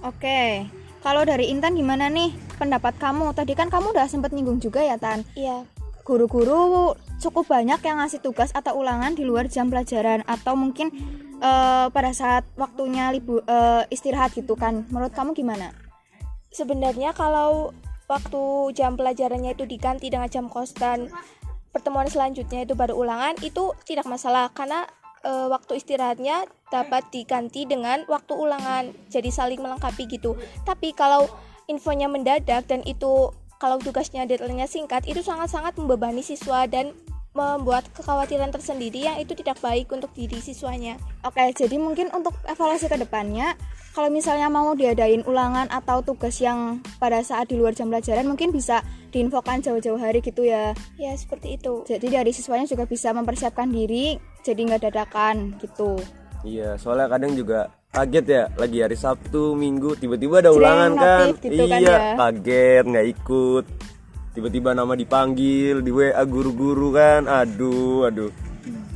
Oke, 0.00 0.64
kalau 1.04 1.24
dari 1.28 1.52
Intan 1.52 1.76
gimana 1.76 2.08
nih 2.08 2.32
pendapat 2.56 2.96
kamu? 2.96 3.36
Tadi 3.36 3.52
kan 3.52 3.68
kamu 3.68 3.92
udah 3.92 4.08
sempet 4.08 4.32
nyinggung 4.32 4.60
juga 4.60 4.80
ya 4.80 4.96
Tan. 4.96 5.24
Iya. 5.36 5.64
Guru-guru 6.04 6.96
cukup 7.20 7.48
banyak 7.48 7.80
yang 7.84 8.00
ngasih 8.00 8.24
tugas 8.24 8.48
atau 8.56 8.80
ulangan 8.80 9.12
di 9.12 9.28
luar 9.28 9.48
jam 9.52 9.68
pelajaran 9.68 10.24
atau 10.24 10.56
mungkin 10.56 10.88
eh, 11.40 11.86
pada 11.92 12.12
saat 12.16 12.48
waktunya 12.56 13.12
libu 13.12 13.44
eh, 13.44 13.84
istirahat 13.92 14.32
gitu 14.32 14.56
kan. 14.56 14.88
Menurut 14.88 15.12
kamu 15.12 15.36
gimana? 15.36 15.72
Sebenarnya 16.48 17.12
kalau 17.12 17.76
waktu 18.08 18.42
jam 18.72 18.96
pelajarannya 18.96 19.52
itu 19.52 19.64
diganti 19.68 20.08
dengan 20.08 20.32
jam 20.32 20.48
kos 20.48 20.74
dan 20.74 21.12
pertemuan 21.70 22.10
selanjutnya 22.10 22.66
itu 22.66 22.74
baru 22.74 22.98
ulangan 22.98 23.38
itu 23.40 23.72
tidak 23.86 24.08
masalah 24.10 24.50
karena 24.50 24.88
e, 25.24 25.30
waktu 25.48 25.80
istirahatnya 25.80 26.48
dapat 26.68 27.08
diganti 27.12 27.66
dengan 27.66 28.04
waktu 28.06 28.32
ulangan 28.32 28.92
jadi 29.12 29.30
saling 29.30 29.60
melengkapi 29.60 30.08
gitu. 30.08 30.36
Tapi 30.64 30.92
kalau 30.96 31.28
infonya 31.70 32.10
mendadak 32.10 32.66
dan 32.66 32.82
itu 32.84 33.30
kalau 33.60 33.76
tugasnya 33.76 34.24
deadline-nya 34.24 34.66
singkat 34.66 35.04
itu 35.04 35.20
sangat-sangat 35.20 35.76
membebani 35.76 36.24
siswa 36.24 36.64
dan 36.64 36.96
membuat 37.30 37.86
kekhawatiran 37.94 38.50
tersendiri 38.50 39.06
yang 39.06 39.16
itu 39.22 39.38
tidak 39.38 39.62
baik 39.62 39.86
untuk 39.94 40.10
diri 40.16 40.42
siswanya. 40.42 40.98
Oke, 41.22 41.44
jadi 41.54 41.78
mungkin 41.78 42.10
untuk 42.10 42.34
evaluasi 42.50 42.90
ke 42.90 42.98
depannya, 42.98 43.54
kalau 43.90 44.06
misalnya 44.06 44.46
mau 44.46 44.70
diadain 44.78 45.26
ulangan 45.26 45.66
atau 45.66 45.98
tugas 46.06 46.38
yang 46.38 46.78
pada 47.02 47.18
saat 47.26 47.50
di 47.50 47.58
luar 47.58 47.74
jam 47.74 47.90
pelajaran 47.90 48.26
mungkin 48.26 48.54
bisa 48.54 48.86
diinfokan 49.10 49.58
jauh-jauh 49.58 49.98
hari 49.98 50.22
gitu 50.22 50.46
ya. 50.46 50.70
ya 50.94 51.12
seperti 51.18 51.58
itu 51.58 51.82
Jadi 51.82 52.06
dari 52.06 52.30
siswanya 52.30 52.70
juga 52.70 52.86
bisa 52.86 53.10
mempersiapkan 53.10 53.66
diri, 53.66 54.14
jadi 54.46 54.60
nggak 54.62 54.82
dadakan 54.86 55.58
gitu. 55.58 55.98
Iya, 56.46 56.78
soalnya 56.80 57.10
kadang 57.10 57.34
juga 57.36 57.68
kaget 57.90 58.26
ya, 58.30 58.42
lagi 58.56 58.78
hari 58.80 58.96
Sabtu, 58.96 59.58
Minggu, 59.58 59.98
tiba-tiba 59.98 60.40
ada 60.40 60.54
Jreng, 60.54 60.58
ulangan 60.62 60.90
kan. 60.96 61.26
gitu 61.36 61.64
kan 61.66 61.80
iya, 61.82 61.90
ya. 61.90 62.14
kaget 62.16 62.84
nggak 62.86 63.06
ikut. 63.18 63.64
Tiba-tiba 64.30 64.70
nama 64.72 64.94
dipanggil 64.94 65.82
di 65.82 65.90
WA 65.90 66.22
guru-guru 66.22 66.94
kan. 66.94 67.26
Aduh, 67.26 68.06
aduh. 68.06 68.30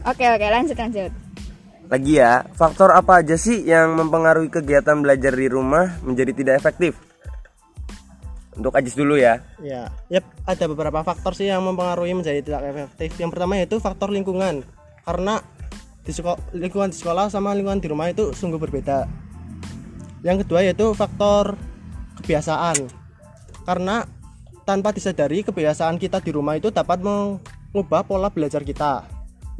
Oke 0.07 0.25
oke 0.31 0.47
lanjut 0.47 0.79
lanjut. 0.79 1.24
Lagi 1.95 2.19
ya, 2.19 2.43
faktor 2.59 2.91
apa 2.91 3.23
aja 3.23 3.39
sih 3.39 3.71
yang 3.71 3.95
mempengaruhi 3.95 4.51
kegiatan 4.51 4.99
belajar 4.99 5.31
di 5.31 5.47
rumah 5.47 5.95
menjadi 6.03 6.35
tidak 6.35 6.59
efektif? 6.59 6.99
Untuk 8.59 8.75
Ajis 8.75 8.99
dulu 8.99 9.15
ya. 9.15 9.39
Ya, 9.63 9.95
yep, 10.11 10.27
ada 10.43 10.67
beberapa 10.67 11.07
faktor 11.07 11.39
sih 11.39 11.47
yang 11.47 11.63
mempengaruhi 11.63 12.19
menjadi 12.19 12.43
tidak 12.43 12.67
efektif. 12.67 13.15
Yang 13.23 13.31
pertama 13.39 13.63
yaitu 13.63 13.79
faktor 13.79 14.11
lingkungan. 14.11 14.67
Karena 15.07 15.39
di 16.03 16.11
sekolah, 16.11 16.59
lingkungan 16.59 16.91
di 16.91 16.99
sekolah 16.99 17.31
sama 17.31 17.55
lingkungan 17.55 17.79
di 17.79 17.87
rumah 17.87 18.11
itu 18.11 18.35
sungguh 18.35 18.59
berbeda. 18.59 19.07
Yang 20.27 20.43
kedua 20.51 20.67
yaitu 20.67 20.91
faktor 20.99 21.55
kebiasaan. 22.19 22.91
Karena 23.71 24.03
tanpa 24.67 24.91
disadari 24.91 25.47
kebiasaan 25.47 26.03
kita 26.03 26.19
di 26.19 26.35
rumah 26.35 26.59
itu 26.59 26.75
dapat 26.75 26.99
mengubah 27.07 28.03
pola 28.03 28.35
belajar 28.35 28.67
kita. 28.67 29.07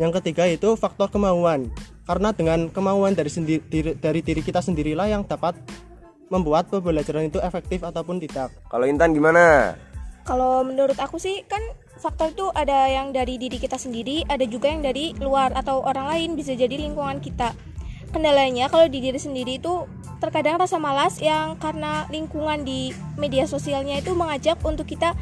Yang 0.03 0.19
ketiga 0.19 0.51
yaitu 0.51 0.75
faktor 0.75 1.07
kemauan. 1.15 1.71
Karena 2.05 2.37
dengan 2.37 2.69
kemauan 2.69 3.17
dari 3.17 3.33
sendiri 3.33 3.65
diri- 3.65 3.97
dari 3.97 4.21
diri 4.21 4.43
kita 4.45 4.61
sendirilah 4.61 5.09
yang 5.09 5.25
dapat 5.25 5.57
membuat 6.29 6.69
pembelajaran 6.69 7.29
itu 7.29 7.41
efektif 7.41 7.85
ataupun 7.85 8.21
tidak. 8.21 8.53
Kalau 8.69 8.85
Intan 8.85 9.13
gimana? 9.13 9.77
Kalau 10.25 10.65
menurut 10.65 10.97
aku 10.97 11.21
sih 11.21 11.45
kan 11.45 11.61
faktor 12.01 12.33
itu 12.33 12.49
ada 12.57 12.89
yang 12.89 13.13
dari 13.13 13.37
diri 13.37 13.61
kita 13.61 13.77
sendiri, 13.77 14.25
ada 14.25 14.45
juga 14.49 14.73
yang 14.73 14.81
dari 14.81 15.13
luar 15.21 15.53
atau 15.53 15.85
orang 15.85 16.09
lain 16.09 16.31
bisa 16.37 16.57
jadi 16.57 16.77
lingkungan 16.81 17.21
kita. 17.21 17.53
Kendalanya 18.09 18.73
kalau 18.73 18.89
di 18.89 19.05
diri 19.05 19.21
sendiri 19.21 19.61
itu 19.61 19.85
terkadang 20.25 20.57
rasa 20.57 20.81
malas 20.81 21.21
yang 21.21 21.61
karena 21.61 22.09
lingkungan 22.09 22.65
di 22.65 22.97
media 23.21 23.45
sosialnya 23.45 24.01
itu 24.01 24.17
mengajak 24.17 24.57
untuk 24.65 24.89
kita 24.89 25.13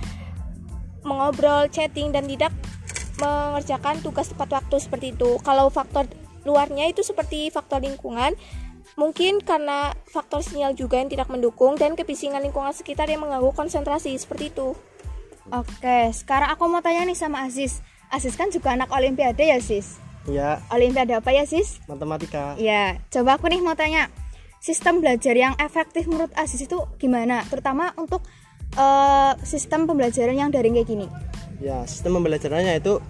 mengobrol, 1.02 1.66
chatting 1.66 2.14
dan 2.14 2.30
tidak 2.30 2.54
mengerjakan 3.18 3.98
tugas 4.06 4.30
tepat 4.30 4.62
waktu 4.62 4.76
seperti 4.78 5.06
itu. 5.18 5.38
Kalau 5.42 5.66
faktor 5.66 6.06
luarnya 6.42 6.90
itu 6.90 7.02
seperti 7.06 7.48
faktor 7.50 7.82
lingkungan, 7.82 8.34
mungkin 8.94 9.40
karena 9.40 9.96
faktor 10.10 10.44
sinyal 10.44 10.76
juga 10.76 11.00
yang 11.00 11.08
tidak 11.08 11.28
mendukung 11.32 11.78
dan 11.78 11.96
kebisingan 11.96 12.42
lingkungan 12.44 12.74
sekitar 12.76 13.08
yang 13.08 13.24
mengganggu 13.24 13.52
konsentrasi 13.54 14.12
seperti 14.18 14.52
itu. 14.52 14.76
Oke, 15.50 16.14
sekarang 16.14 16.54
aku 16.54 16.70
mau 16.70 16.84
tanya 16.84 17.02
nih 17.02 17.18
sama 17.18 17.42
Aziz. 17.46 17.82
Aziz 18.12 18.36
kan 18.38 18.52
juga 18.52 18.76
anak 18.76 18.92
Olimpiade 18.92 19.48
ya 19.48 19.58
sis. 19.58 19.98
Ya, 20.28 20.62
Olimpiade 20.70 21.18
apa 21.18 21.34
ya 21.34 21.42
sis? 21.42 21.82
matematika. 21.90 22.54
Ya, 22.60 23.02
coba 23.10 23.40
aku 23.40 23.50
nih 23.50 23.58
mau 23.58 23.74
tanya. 23.74 24.06
Sistem 24.62 25.02
belajar 25.02 25.34
yang 25.34 25.58
efektif 25.58 26.06
menurut 26.06 26.30
Aziz 26.38 26.62
itu 26.62 26.78
gimana? 27.02 27.42
Terutama 27.50 27.90
untuk 27.98 28.22
eh, 28.78 29.32
sistem 29.42 29.90
pembelajaran 29.90 30.38
yang 30.38 30.54
daring 30.54 30.78
kayak 30.78 30.86
gini. 30.86 31.06
Ya, 31.58 31.82
sistem 31.90 32.22
pembelajarannya 32.22 32.78
itu 32.78 33.02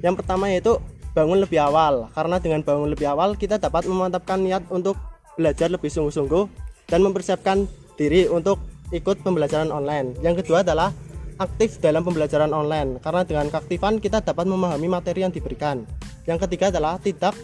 yang 0.00 0.16
pertama 0.16 0.48
yaitu 0.48 0.80
bangun 1.14 1.40
lebih 1.40 1.62
awal. 1.62 2.10
Karena 2.12 2.36
dengan 2.42 2.60
bangun 2.66 2.90
lebih 2.92 3.08
awal 3.08 3.38
kita 3.38 3.56
dapat 3.62 3.86
memantapkan 3.86 4.42
niat 4.42 4.66
untuk 4.68 4.98
belajar 5.38 5.70
lebih 5.70 5.88
sungguh-sungguh 5.88 6.44
dan 6.90 7.00
mempersiapkan 7.00 7.64
diri 7.94 8.26
untuk 8.28 8.60
ikut 8.90 9.22
pembelajaran 9.22 9.70
online. 9.70 10.18
Yang 10.20 10.44
kedua 10.44 10.66
adalah 10.66 10.90
aktif 11.38 11.82
dalam 11.82 12.06
pembelajaran 12.06 12.54
online 12.54 13.02
karena 13.02 13.26
dengan 13.26 13.50
keaktifan 13.50 13.98
kita 13.98 14.22
dapat 14.22 14.46
memahami 14.46 14.86
materi 14.86 15.26
yang 15.26 15.34
diberikan. 15.34 15.82
Yang 16.26 16.46
ketiga 16.46 16.70
adalah 16.70 16.98
tidak 17.02 17.34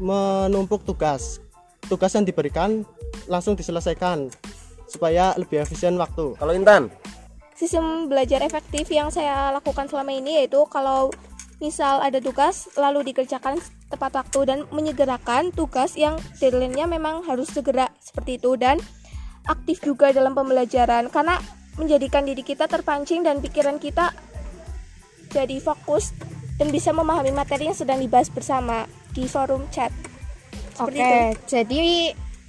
menumpuk 0.00 0.84
tugas. 0.84 1.40
Tugas 1.84 2.12
yang 2.16 2.24
diberikan 2.24 2.84
langsung 3.28 3.56
diselesaikan 3.56 4.32
supaya 4.88 5.32
lebih 5.36 5.64
efisien 5.64 5.96
waktu. 5.96 6.36
Kalau 6.36 6.52
Intan? 6.52 6.92
Sistem 7.54 8.10
belajar 8.10 8.42
efektif 8.42 8.90
yang 8.90 9.08
saya 9.14 9.54
lakukan 9.54 9.86
selama 9.86 10.10
ini 10.10 10.42
yaitu 10.42 10.58
kalau 10.68 11.14
misal 11.64 12.04
ada 12.04 12.20
tugas 12.20 12.68
lalu 12.76 13.08
dikerjakan 13.08 13.56
tepat 13.88 14.12
waktu 14.20 14.40
dan 14.44 14.58
menyegerakan 14.68 15.48
tugas 15.48 15.96
yang 15.96 16.20
deadline-nya 16.36 16.84
memang 16.84 17.24
harus 17.24 17.48
segera 17.48 17.88
seperti 17.96 18.36
itu 18.36 18.60
dan 18.60 18.76
aktif 19.48 19.80
juga 19.80 20.12
dalam 20.12 20.36
pembelajaran 20.36 21.08
karena 21.08 21.40
menjadikan 21.80 22.28
diri 22.28 22.44
kita 22.44 22.68
terpancing 22.68 23.24
dan 23.24 23.40
pikiran 23.40 23.80
kita 23.80 24.12
jadi 25.32 25.56
fokus 25.64 26.12
dan 26.60 26.68
bisa 26.70 26.92
memahami 26.92 27.32
materi 27.34 27.66
yang 27.66 27.74
sedang 27.74 27.98
dibahas 27.98 28.30
bersama 28.30 28.86
di 29.10 29.26
forum 29.26 29.66
chat. 29.74 29.90
Seperti 30.74 31.00
Oke, 31.00 31.10
itu. 31.10 31.40
jadi 31.50 31.84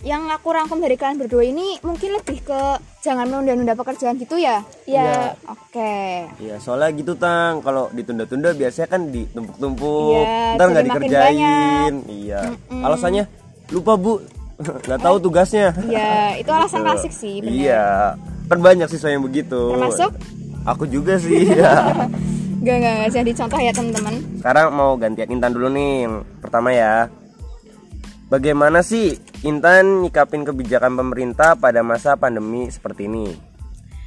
yang 0.04 0.28
aku 0.28 0.52
rangkum 0.52 0.84
dari 0.84 1.00
kalian 1.00 1.18
berdua 1.18 1.44
ini 1.46 1.80
mungkin 1.82 2.20
lebih 2.20 2.44
ke 2.44 2.62
jangan 3.00 3.30
menunda-nunda 3.30 3.78
pekerjaan 3.78 4.20
gitu 4.20 4.36
ya? 4.36 4.60
Ya, 4.86 5.34
Oke. 5.48 6.28
Iya, 6.42 6.60
soalnya 6.60 6.90
gitu 6.98 7.14
Tang. 7.16 7.62
Kalau 7.64 7.88
ditunda-tunda 7.94 8.52
biasanya 8.52 8.88
kan 8.92 9.08
ditumpuk-tumpuk. 9.10 10.20
Iya, 10.20 10.56
Ntar 10.58 10.68
nggak 10.74 10.86
dikerjain. 10.90 11.94
Iya. 12.10 12.42
Alasannya 12.70 13.24
lupa 13.72 13.94
Bu. 13.96 14.20
nggak 14.88 15.00
tahu 15.04 15.16
tugasnya. 15.20 15.76
Ya, 15.92 16.40
itu 16.40 16.48
alasan 16.48 16.80
Gitu. 16.80 16.88
klasik 16.88 17.14
sih, 17.14 17.36
bener. 17.44 17.52
Iya. 17.54 17.86
Kan 18.48 18.60
banyak 18.64 18.88
siswa 18.88 19.10
yang 19.12 19.24
begitu. 19.24 19.74
Termasuk? 19.76 20.12
Aku 20.66 20.84
juga 20.88 21.20
sih. 21.20 21.50
ya. 21.60 22.08
Gak, 22.66 22.78
gak, 22.82 22.94
gak 23.06 23.12
jadi 23.14 23.32
contoh 23.36 23.60
ya 23.62 23.72
teman-teman. 23.76 24.16
Sekarang 24.42 24.66
mau 24.74 24.96
gantian 24.98 25.30
Intan 25.30 25.52
dulu 25.54 25.68
nih. 25.70 26.08
Yang 26.08 26.16
Pertama 26.42 26.70
ya. 26.72 27.12
Bagaimana 28.26 28.82
sih 28.82 29.20
Intan 29.46 30.02
nyikapin 30.02 30.42
kebijakan 30.42 30.98
pemerintah 30.98 31.54
pada 31.54 31.86
masa 31.86 32.18
pandemi 32.18 32.66
seperti 32.66 33.06
ini? 33.06 33.56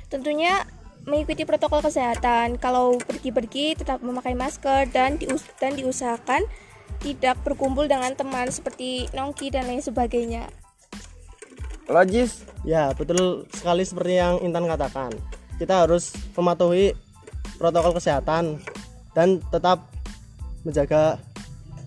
tentunya 0.08 0.64
mengikuti 1.04 1.44
protokol 1.44 1.84
kesehatan. 1.84 2.56
Kalau 2.60 2.96
pergi-pergi 3.00 3.78
tetap 3.78 4.00
memakai 4.00 4.36
masker 4.36 4.88
dan 4.92 5.16
dius 5.20 5.44
dan 5.60 5.76
diusahakan 5.76 6.44
tidak 6.98 7.38
berkumpul 7.46 7.86
dengan 7.86 8.12
teman 8.16 8.50
seperti 8.50 9.06
nongki 9.14 9.54
dan 9.54 9.68
lain 9.70 9.84
sebagainya. 9.84 10.50
Ajis? 11.88 12.44
Ya, 12.68 12.92
betul 12.92 13.48
sekali 13.54 13.80
seperti 13.86 14.20
yang 14.20 14.36
Intan 14.44 14.68
katakan. 14.68 15.14
Kita 15.56 15.88
harus 15.88 16.12
mematuhi 16.36 16.92
protokol 17.56 17.96
kesehatan 17.96 18.60
dan 19.16 19.40
tetap 19.48 19.88
menjaga 20.66 21.16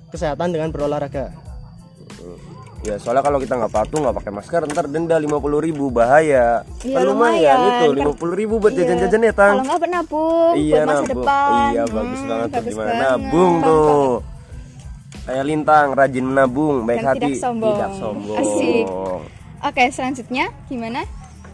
kesehatan 0.09 0.49
dengan 0.51 0.73
berolahraga. 0.73 1.50
Ya 2.81 2.97
soalnya 2.97 3.21
kalau 3.21 3.37
kita 3.37 3.53
nggak 3.55 3.69
patuh 3.69 4.01
nggak 4.01 4.15
pakai 4.17 4.31
masker 4.33 4.61
ntar 4.65 4.89
denda 4.89 5.13
lima 5.15 5.37
puluh 5.37 5.61
ribu 5.61 5.87
bahaya. 5.87 6.65
Iya, 6.81 6.97
Kan 6.97 7.03
lumayan. 7.05 7.57
itu 7.61 7.69
Kan- 7.85 7.93
lima 7.93 8.11
puluh 8.11 8.33
ribu 8.33 8.57
buat 8.57 8.73
Iya. 8.73 8.79
jajan-jajan 8.83 9.21
ya 9.21 9.33
tang. 9.33 9.53
Kalau 9.53 9.63
nggak 9.63 9.77
buat 9.77 9.91
nabung 9.91 10.53
Iya 10.55 10.73
buat 10.73 10.81
masa 10.81 10.97
nabung. 10.97 11.09
depan. 11.13 11.51
Iya 11.69 11.83
bagus 11.85 12.01
Hmm, 12.17 12.27
banget 12.27 12.47
tuh 12.47 12.55
bagus 12.57 12.71
gimana 12.71 12.89
banget. 12.89 13.03
nabung 13.03 13.53
tuh. 13.61 14.09
Kayak 15.21 15.45
lintang 15.45 15.87
rajin 15.93 16.25
menabung 16.25 16.75
baik 16.81 16.97
Dan 16.97 17.05
hati 17.07 17.19
tidak 17.21 17.37
sombong. 17.39 17.75
tidak 17.77 17.91
sombong. 17.95 18.37
Asik. 18.39 18.85
Oke, 19.61 19.83
selanjutnya 19.87 20.45
gimana? 20.65 21.01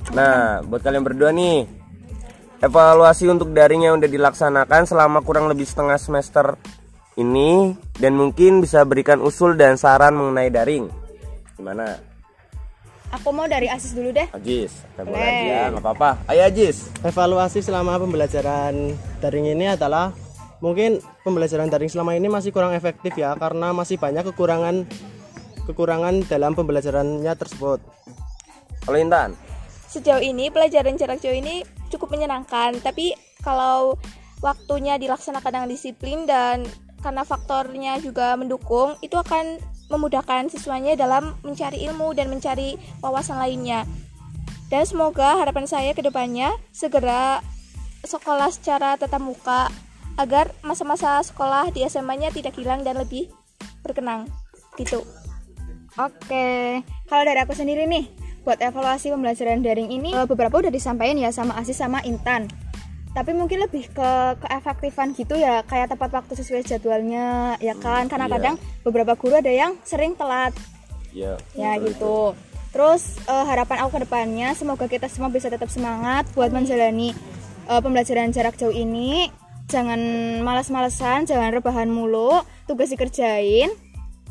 Nah, 0.10 0.36
buat 0.64 0.80
kalian 0.80 1.04
berdua 1.04 1.30
nih, 1.30 1.68
evaluasi 2.58 3.28
untuk 3.28 3.52
daring 3.52 3.84
yang 3.84 4.00
udah 4.00 4.08
dilaksanakan 4.08 4.88
selama 4.88 5.20
kurang 5.20 5.46
lebih 5.46 5.64
setengah 5.64 6.00
semester 6.00 6.56
ini 7.14 7.76
dan 7.94 8.16
mungkin 8.16 8.64
bisa 8.64 8.82
berikan 8.82 9.20
usul 9.20 9.54
dan 9.54 9.76
saran 9.76 10.16
mengenai 10.16 10.48
daring. 10.48 10.88
Gimana? 11.58 11.98
Aku 13.08 13.32
mau 13.32 13.48
dari 13.48 13.72
Asis 13.72 13.96
dulu 13.96 14.12
deh. 14.12 14.28
Ajis, 14.36 14.84
Boleh. 15.00 15.16
aja, 15.16 15.72
nggak 15.72 15.84
apa-apa. 15.84 16.10
Ayo 16.28 16.44
Ajis. 16.44 16.92
Evaluasi 17.02 17.64
selama 17.64 17.96
pembelajaran 17.98 18.94
daring 19.24 19.48
ini 19.56 19.74
adalah 19.74 20.12
mungkin 20.60 21.00
pembelajaran 21.24 21.72
daring 21.72 21.88
selama 21.88 22.20
ini 22.20 22.28
masih 22.28 22.52
kurang 22.52 22.76
efektif 22.76 23.16
ya 23.16 23.38
karena 23.40 23.72
masih 23.72 23.96
banyak 23.96 24.28
kekurangan 24.34 24.84
kekurangan 25.66 26.28
dalam 26.28 26.52
pembelajarannya 26.52 27.32
tersebut. 27.36 27.80
Kalau 28.84 28.98
Intan, 29.00 29.36
Sejauh 29.88 30.20
ini 30.20 30.52
pelajaran 30.52 31.00
jarak 31.00 31.24
jauh 31.24 31.32
ini 31.34 31.64
cukup 31.88 32.12
menyenangkan, 32.12 32.76
tapi 32.84 33.16
kalau 33.40 33.96
waktunya 34.44 35.00
dilaksanakan 35.00 35.64
dengan 35.64 35.72
disiplin 35.72 36.28
dan 36.28 36.68
karena 37.00 37.24
faktornya 37.24 37.96
juga 38.04 38.36
mendukung, 38.36 39.00
itu 39.00 39.16
akan 39.16 39.64
memudahkan 39.88 40.52
siswanya 40.52 40.96
dalam 41.00 41.36
mencari 41.44 41.84
ilmu 41.88 42.12
dan 42.16 42.28
mencari 42.28 42.76
wawasan 43.00 43.40
lainnya. 43.40 43.88
Dan 44.68 44.84
semoga 44.84 45.40
harapan 45.40 45.64
saya 45.64 45.96
ke 45.96 46.04
depannya 46.04 46.52
segera 46.76 47.40
sekolah 48.04 48.52
secara 48.52 49.00
tatap 49.00 49.24
muka 49.24 49.72
agar 50.20 50.52
masa-masa 50.66 51.22
sekolah 51.24 51.72
di 51.72 51.88
SMA-nya 51.88 52.34
tidak 52.34 52.58
hilang 52.60 52.84
dan 52.84 53.00
lebih 53.00 53.32
berkenang. 53.86 54.28
Gitu. 54.76 55.02
Oke, 55.98 56.84
kalau 57.10 57.24
dari 57.26 57.40
aku 57.42 57.58
sendiri 57.58 57.90
nih, 57.90 58.06
buat 58.46 58.62
evaluasi 58.62 59.10
pembelajaran 59.10 59.66
daring 59.66 59.90
ini 59.90 60.14
eh, 60.14 60.28
beberapa 60.30 60.62
udah 60.62 60.70
disampaikan 60.70 61.18
ya 61.18 61.34
sama 61.34 61.58
Asis 61.58 61.82
sama 61.82 62.04
Intan. 62.06 62.46
Tapi 63.18 63.34
mungkin 63.34 63.66
lebih 63.66 63.90
ke 63.90 64.10
keefektifan 64.46 65.18
gitu 65.18 65.34
ya, 65.34 65.66
kayak 65.66 65.90
tepat 65.90 66.22
waktu 66.22 66.38
sesuai 66.38 66.62
jadwalnya, 66.62 67.58
ya 67.58 67.74
kan? 67.74 68.06
Karena 68.06 68.30
iya. 68.30 68.34
kadang 68.38 68.56
beberapa 68.86 69.18
guru 69.18 69.42
ada 69.42 69.50
yang 69.50 69.74
sering 69.82 70.14
telat, 70.14 70.54
ya. 71.10 71.34
ya 71.58 71.82
gitu. 71.82 72.38
Terus 72.70 73.18
eh, 73.26 73.46
harapan 73.50 73.82
aku 73.82 73.98
ke 73.98 74.00
depannya 74.06 74.54
semoga 74.54 74.86
kita 74.86 75.10
semua 75.10 75.34
bisa 75.34 75.50
tetap 75.50 75.66
semangat 75.74 76.30
buat 76.38 76.54
menjalani 76.54 77.18
eh, 77.66 77.82
pembelajaran 77.82 78.30
jarak 78.30 78.54
jauh 78.54 78.70
ini. 78.70 79.34
Jangan 79.66 80.00
malas-malesan, 80.46 81.26
jangan 81.26 81.50
rebahan 81.58 81.90
mulu, 81.90 82.46
tugas 82.70 82.94
dikerjain. 82.94 83.74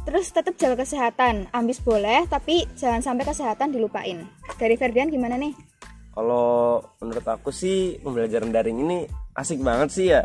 Terus 0.07 0.31
tetap 0.31 0.55
jaga 0.55 0.87
kesehatan, 0.87 1.50
ambis 1.50 1.83
boleh, 1.83 2.31
tapi 2.31 2.71
jangan 2.78 3.02
sampai 3.02 3.26
kesehatan 3.26 3.75
dilupain. 3.75 4.23
Dari 4.55 4.78
Ferdian 4.78 5.11
gimana 5.11 5.35
nih? 5.35 5.75
Kalau 6.16 6.80
menurut 7.04 7.26
aku 7.28 7.52
sih 7.52 8.00
pembelajaran 8.00 8.49
daring 8.49 8.80
ini 8.80 9.04
asik 9.37 9.61
banget 9.61 9.88
sih 9.92 10.06
ya. 10.08 10.25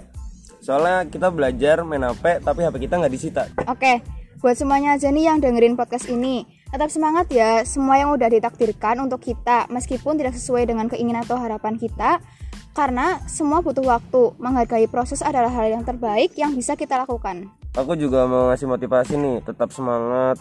Soalnya 0.63 1.03
kita 1.11 1.27
belajar 1.27 1.83
main 1.83 2.07
HP 2.07 2.39
tapi 2.39 2.63
HP 2.63 2.87
kita 2.87 2.95
nggak 2.95 3.11
disita. 3.11 3.43
Oke, 3.67 3.99
buat 4.39 4.55
semuanya 4.55 4.95
aja 4.95 5.11
nih 5.11 5.27
yang 5.27 5.43
dengerin 5.43 5.75
podcast 5.75 6.07
ini, 6.07 6.47
tetap 6.71 6.87
semangat 6.87 7.27
ya. 7.27 7.67
Semua 7.67 7.99
yang 7.99 8.15
udah 8.15 8.31
ditakdirkan 8.31 9.03
untuk 9.03 9.19
kita, 9.19 9.67
meskipun 9.67 10.15
tidak 10.15 10.31
sesuai 10.39 10.63
dengan 10.63 10.87
keinginan 10.87 11.27
atau 11.27 11.35
harapan 11.35 11.75
kita, 11.75 12.23
karena 12.71 13.19
semua 13.27 13.59
butuh 13.59 13.83
waktu. 13.83 14.31
Menghargai 14.39 14.87
proses 14.87 15.19
adalah 15.19 15.51
hal 15.51 15.75
yang 15.75 15.83
terbaik 15.83 16.33
yang 16.39 16.55
bisa 16.55 16.79
kita 16.79 16.97
lakukan. 17.03 17.51
Aku 17.75 17.99
juga 17.99 18.23
mau 18.31 18.47
ngasih 18.47 18.65
motivasi 18.65 19.19
nih, 19.19 19.43
tetap 19.43 19.75
semangat, 19.75 20.39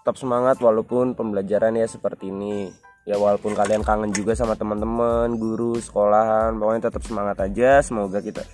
tetap 0.00 0.14
semangat 0.16 0.56
walaupun 0.62 1.18
pembelajaran 1.18 1.74
ya 1.74 1.84
seperti 1.90 2.30
ini. 2.30 2.87
Ya 3.08 3.16
walaupun 3.16 3.56
kalian 3.56 3.80
kangen 3.80 4.12
juga 4.12 4.36
sama 4.36 4.52
teman-teman, 4.52 5.32
guru, 5.40 5.80
sekolahan, 5.80 6.52
pokoknya 6.60 6.92
tetap 6.92 7.00
semangat 7.08 7.40
aja. 7.40 7.80
Semoga 7.80 8.20
kita 8.20 8.44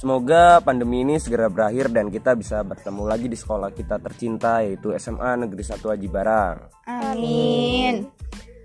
Semoga 0.00 0.58
pandemi 0.64 1.04
ini 1.04 1.20
segera 1.20 1.46
berakhir 1.46 1.92
dan 1.92 2.08
kita 2.10 2.34
bisa 2.34 2.58
bertemu 2.64 3.04
lagi 3.06 3.30
di 3.30 3.38
sekolah 3.38 3.70
kita 3.70 4.02
tercinta 4.02 4.58
yaitu 4.64 4.90
SMA 4.98 5.46
Negeri 5.46 5.62
1 5.62 5.78
Aji 5.78 6.08
Barang. 6.10 6.56
Amin. 6.90 8.08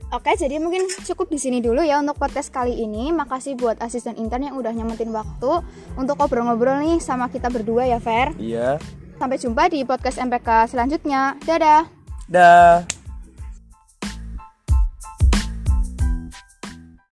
Oke, 0.09 0.33
jadi 0.39 0.57
mungkin 0.57 0.87
cukup 1.03 1.27
di 1.27 1.35
sini 1.35 1.59
dulu 1.59 1.83
ya 1.83 1.99
untuk 1.99 2.15
podcast 2.15 2.47
kali 2.49 2.79
ini. 2.79 3.11
Makasih 3.11 3.59
buat 3.59 3.77
asisten 3.83 4.15
intern 4.15 4.49
yang 4.49 4.55
udah 4.55 4.71
nyempetin 4.71 5.11
waktu 5.11 5.61
untuk 5.99 6.15
ngobrol-ngobrol 6.17 6.79
nih 6.79 6.97
sama 7.03 7.27
kita 7.27 7.51
berdua 7.51 7.85
ya, 7.85 7.99
Fer. 7.99 8.31
Iya. 8.39 8.79
Sampai 9.19 9.37
jumpa 9.37 9.67
di 9.67 9.83
podcast 9.83 10.17
MPK 10.23 10.73
selanjutnya. 10.73 11.35
Dadah. 11.43 11.85
Dah. 12.31 12.96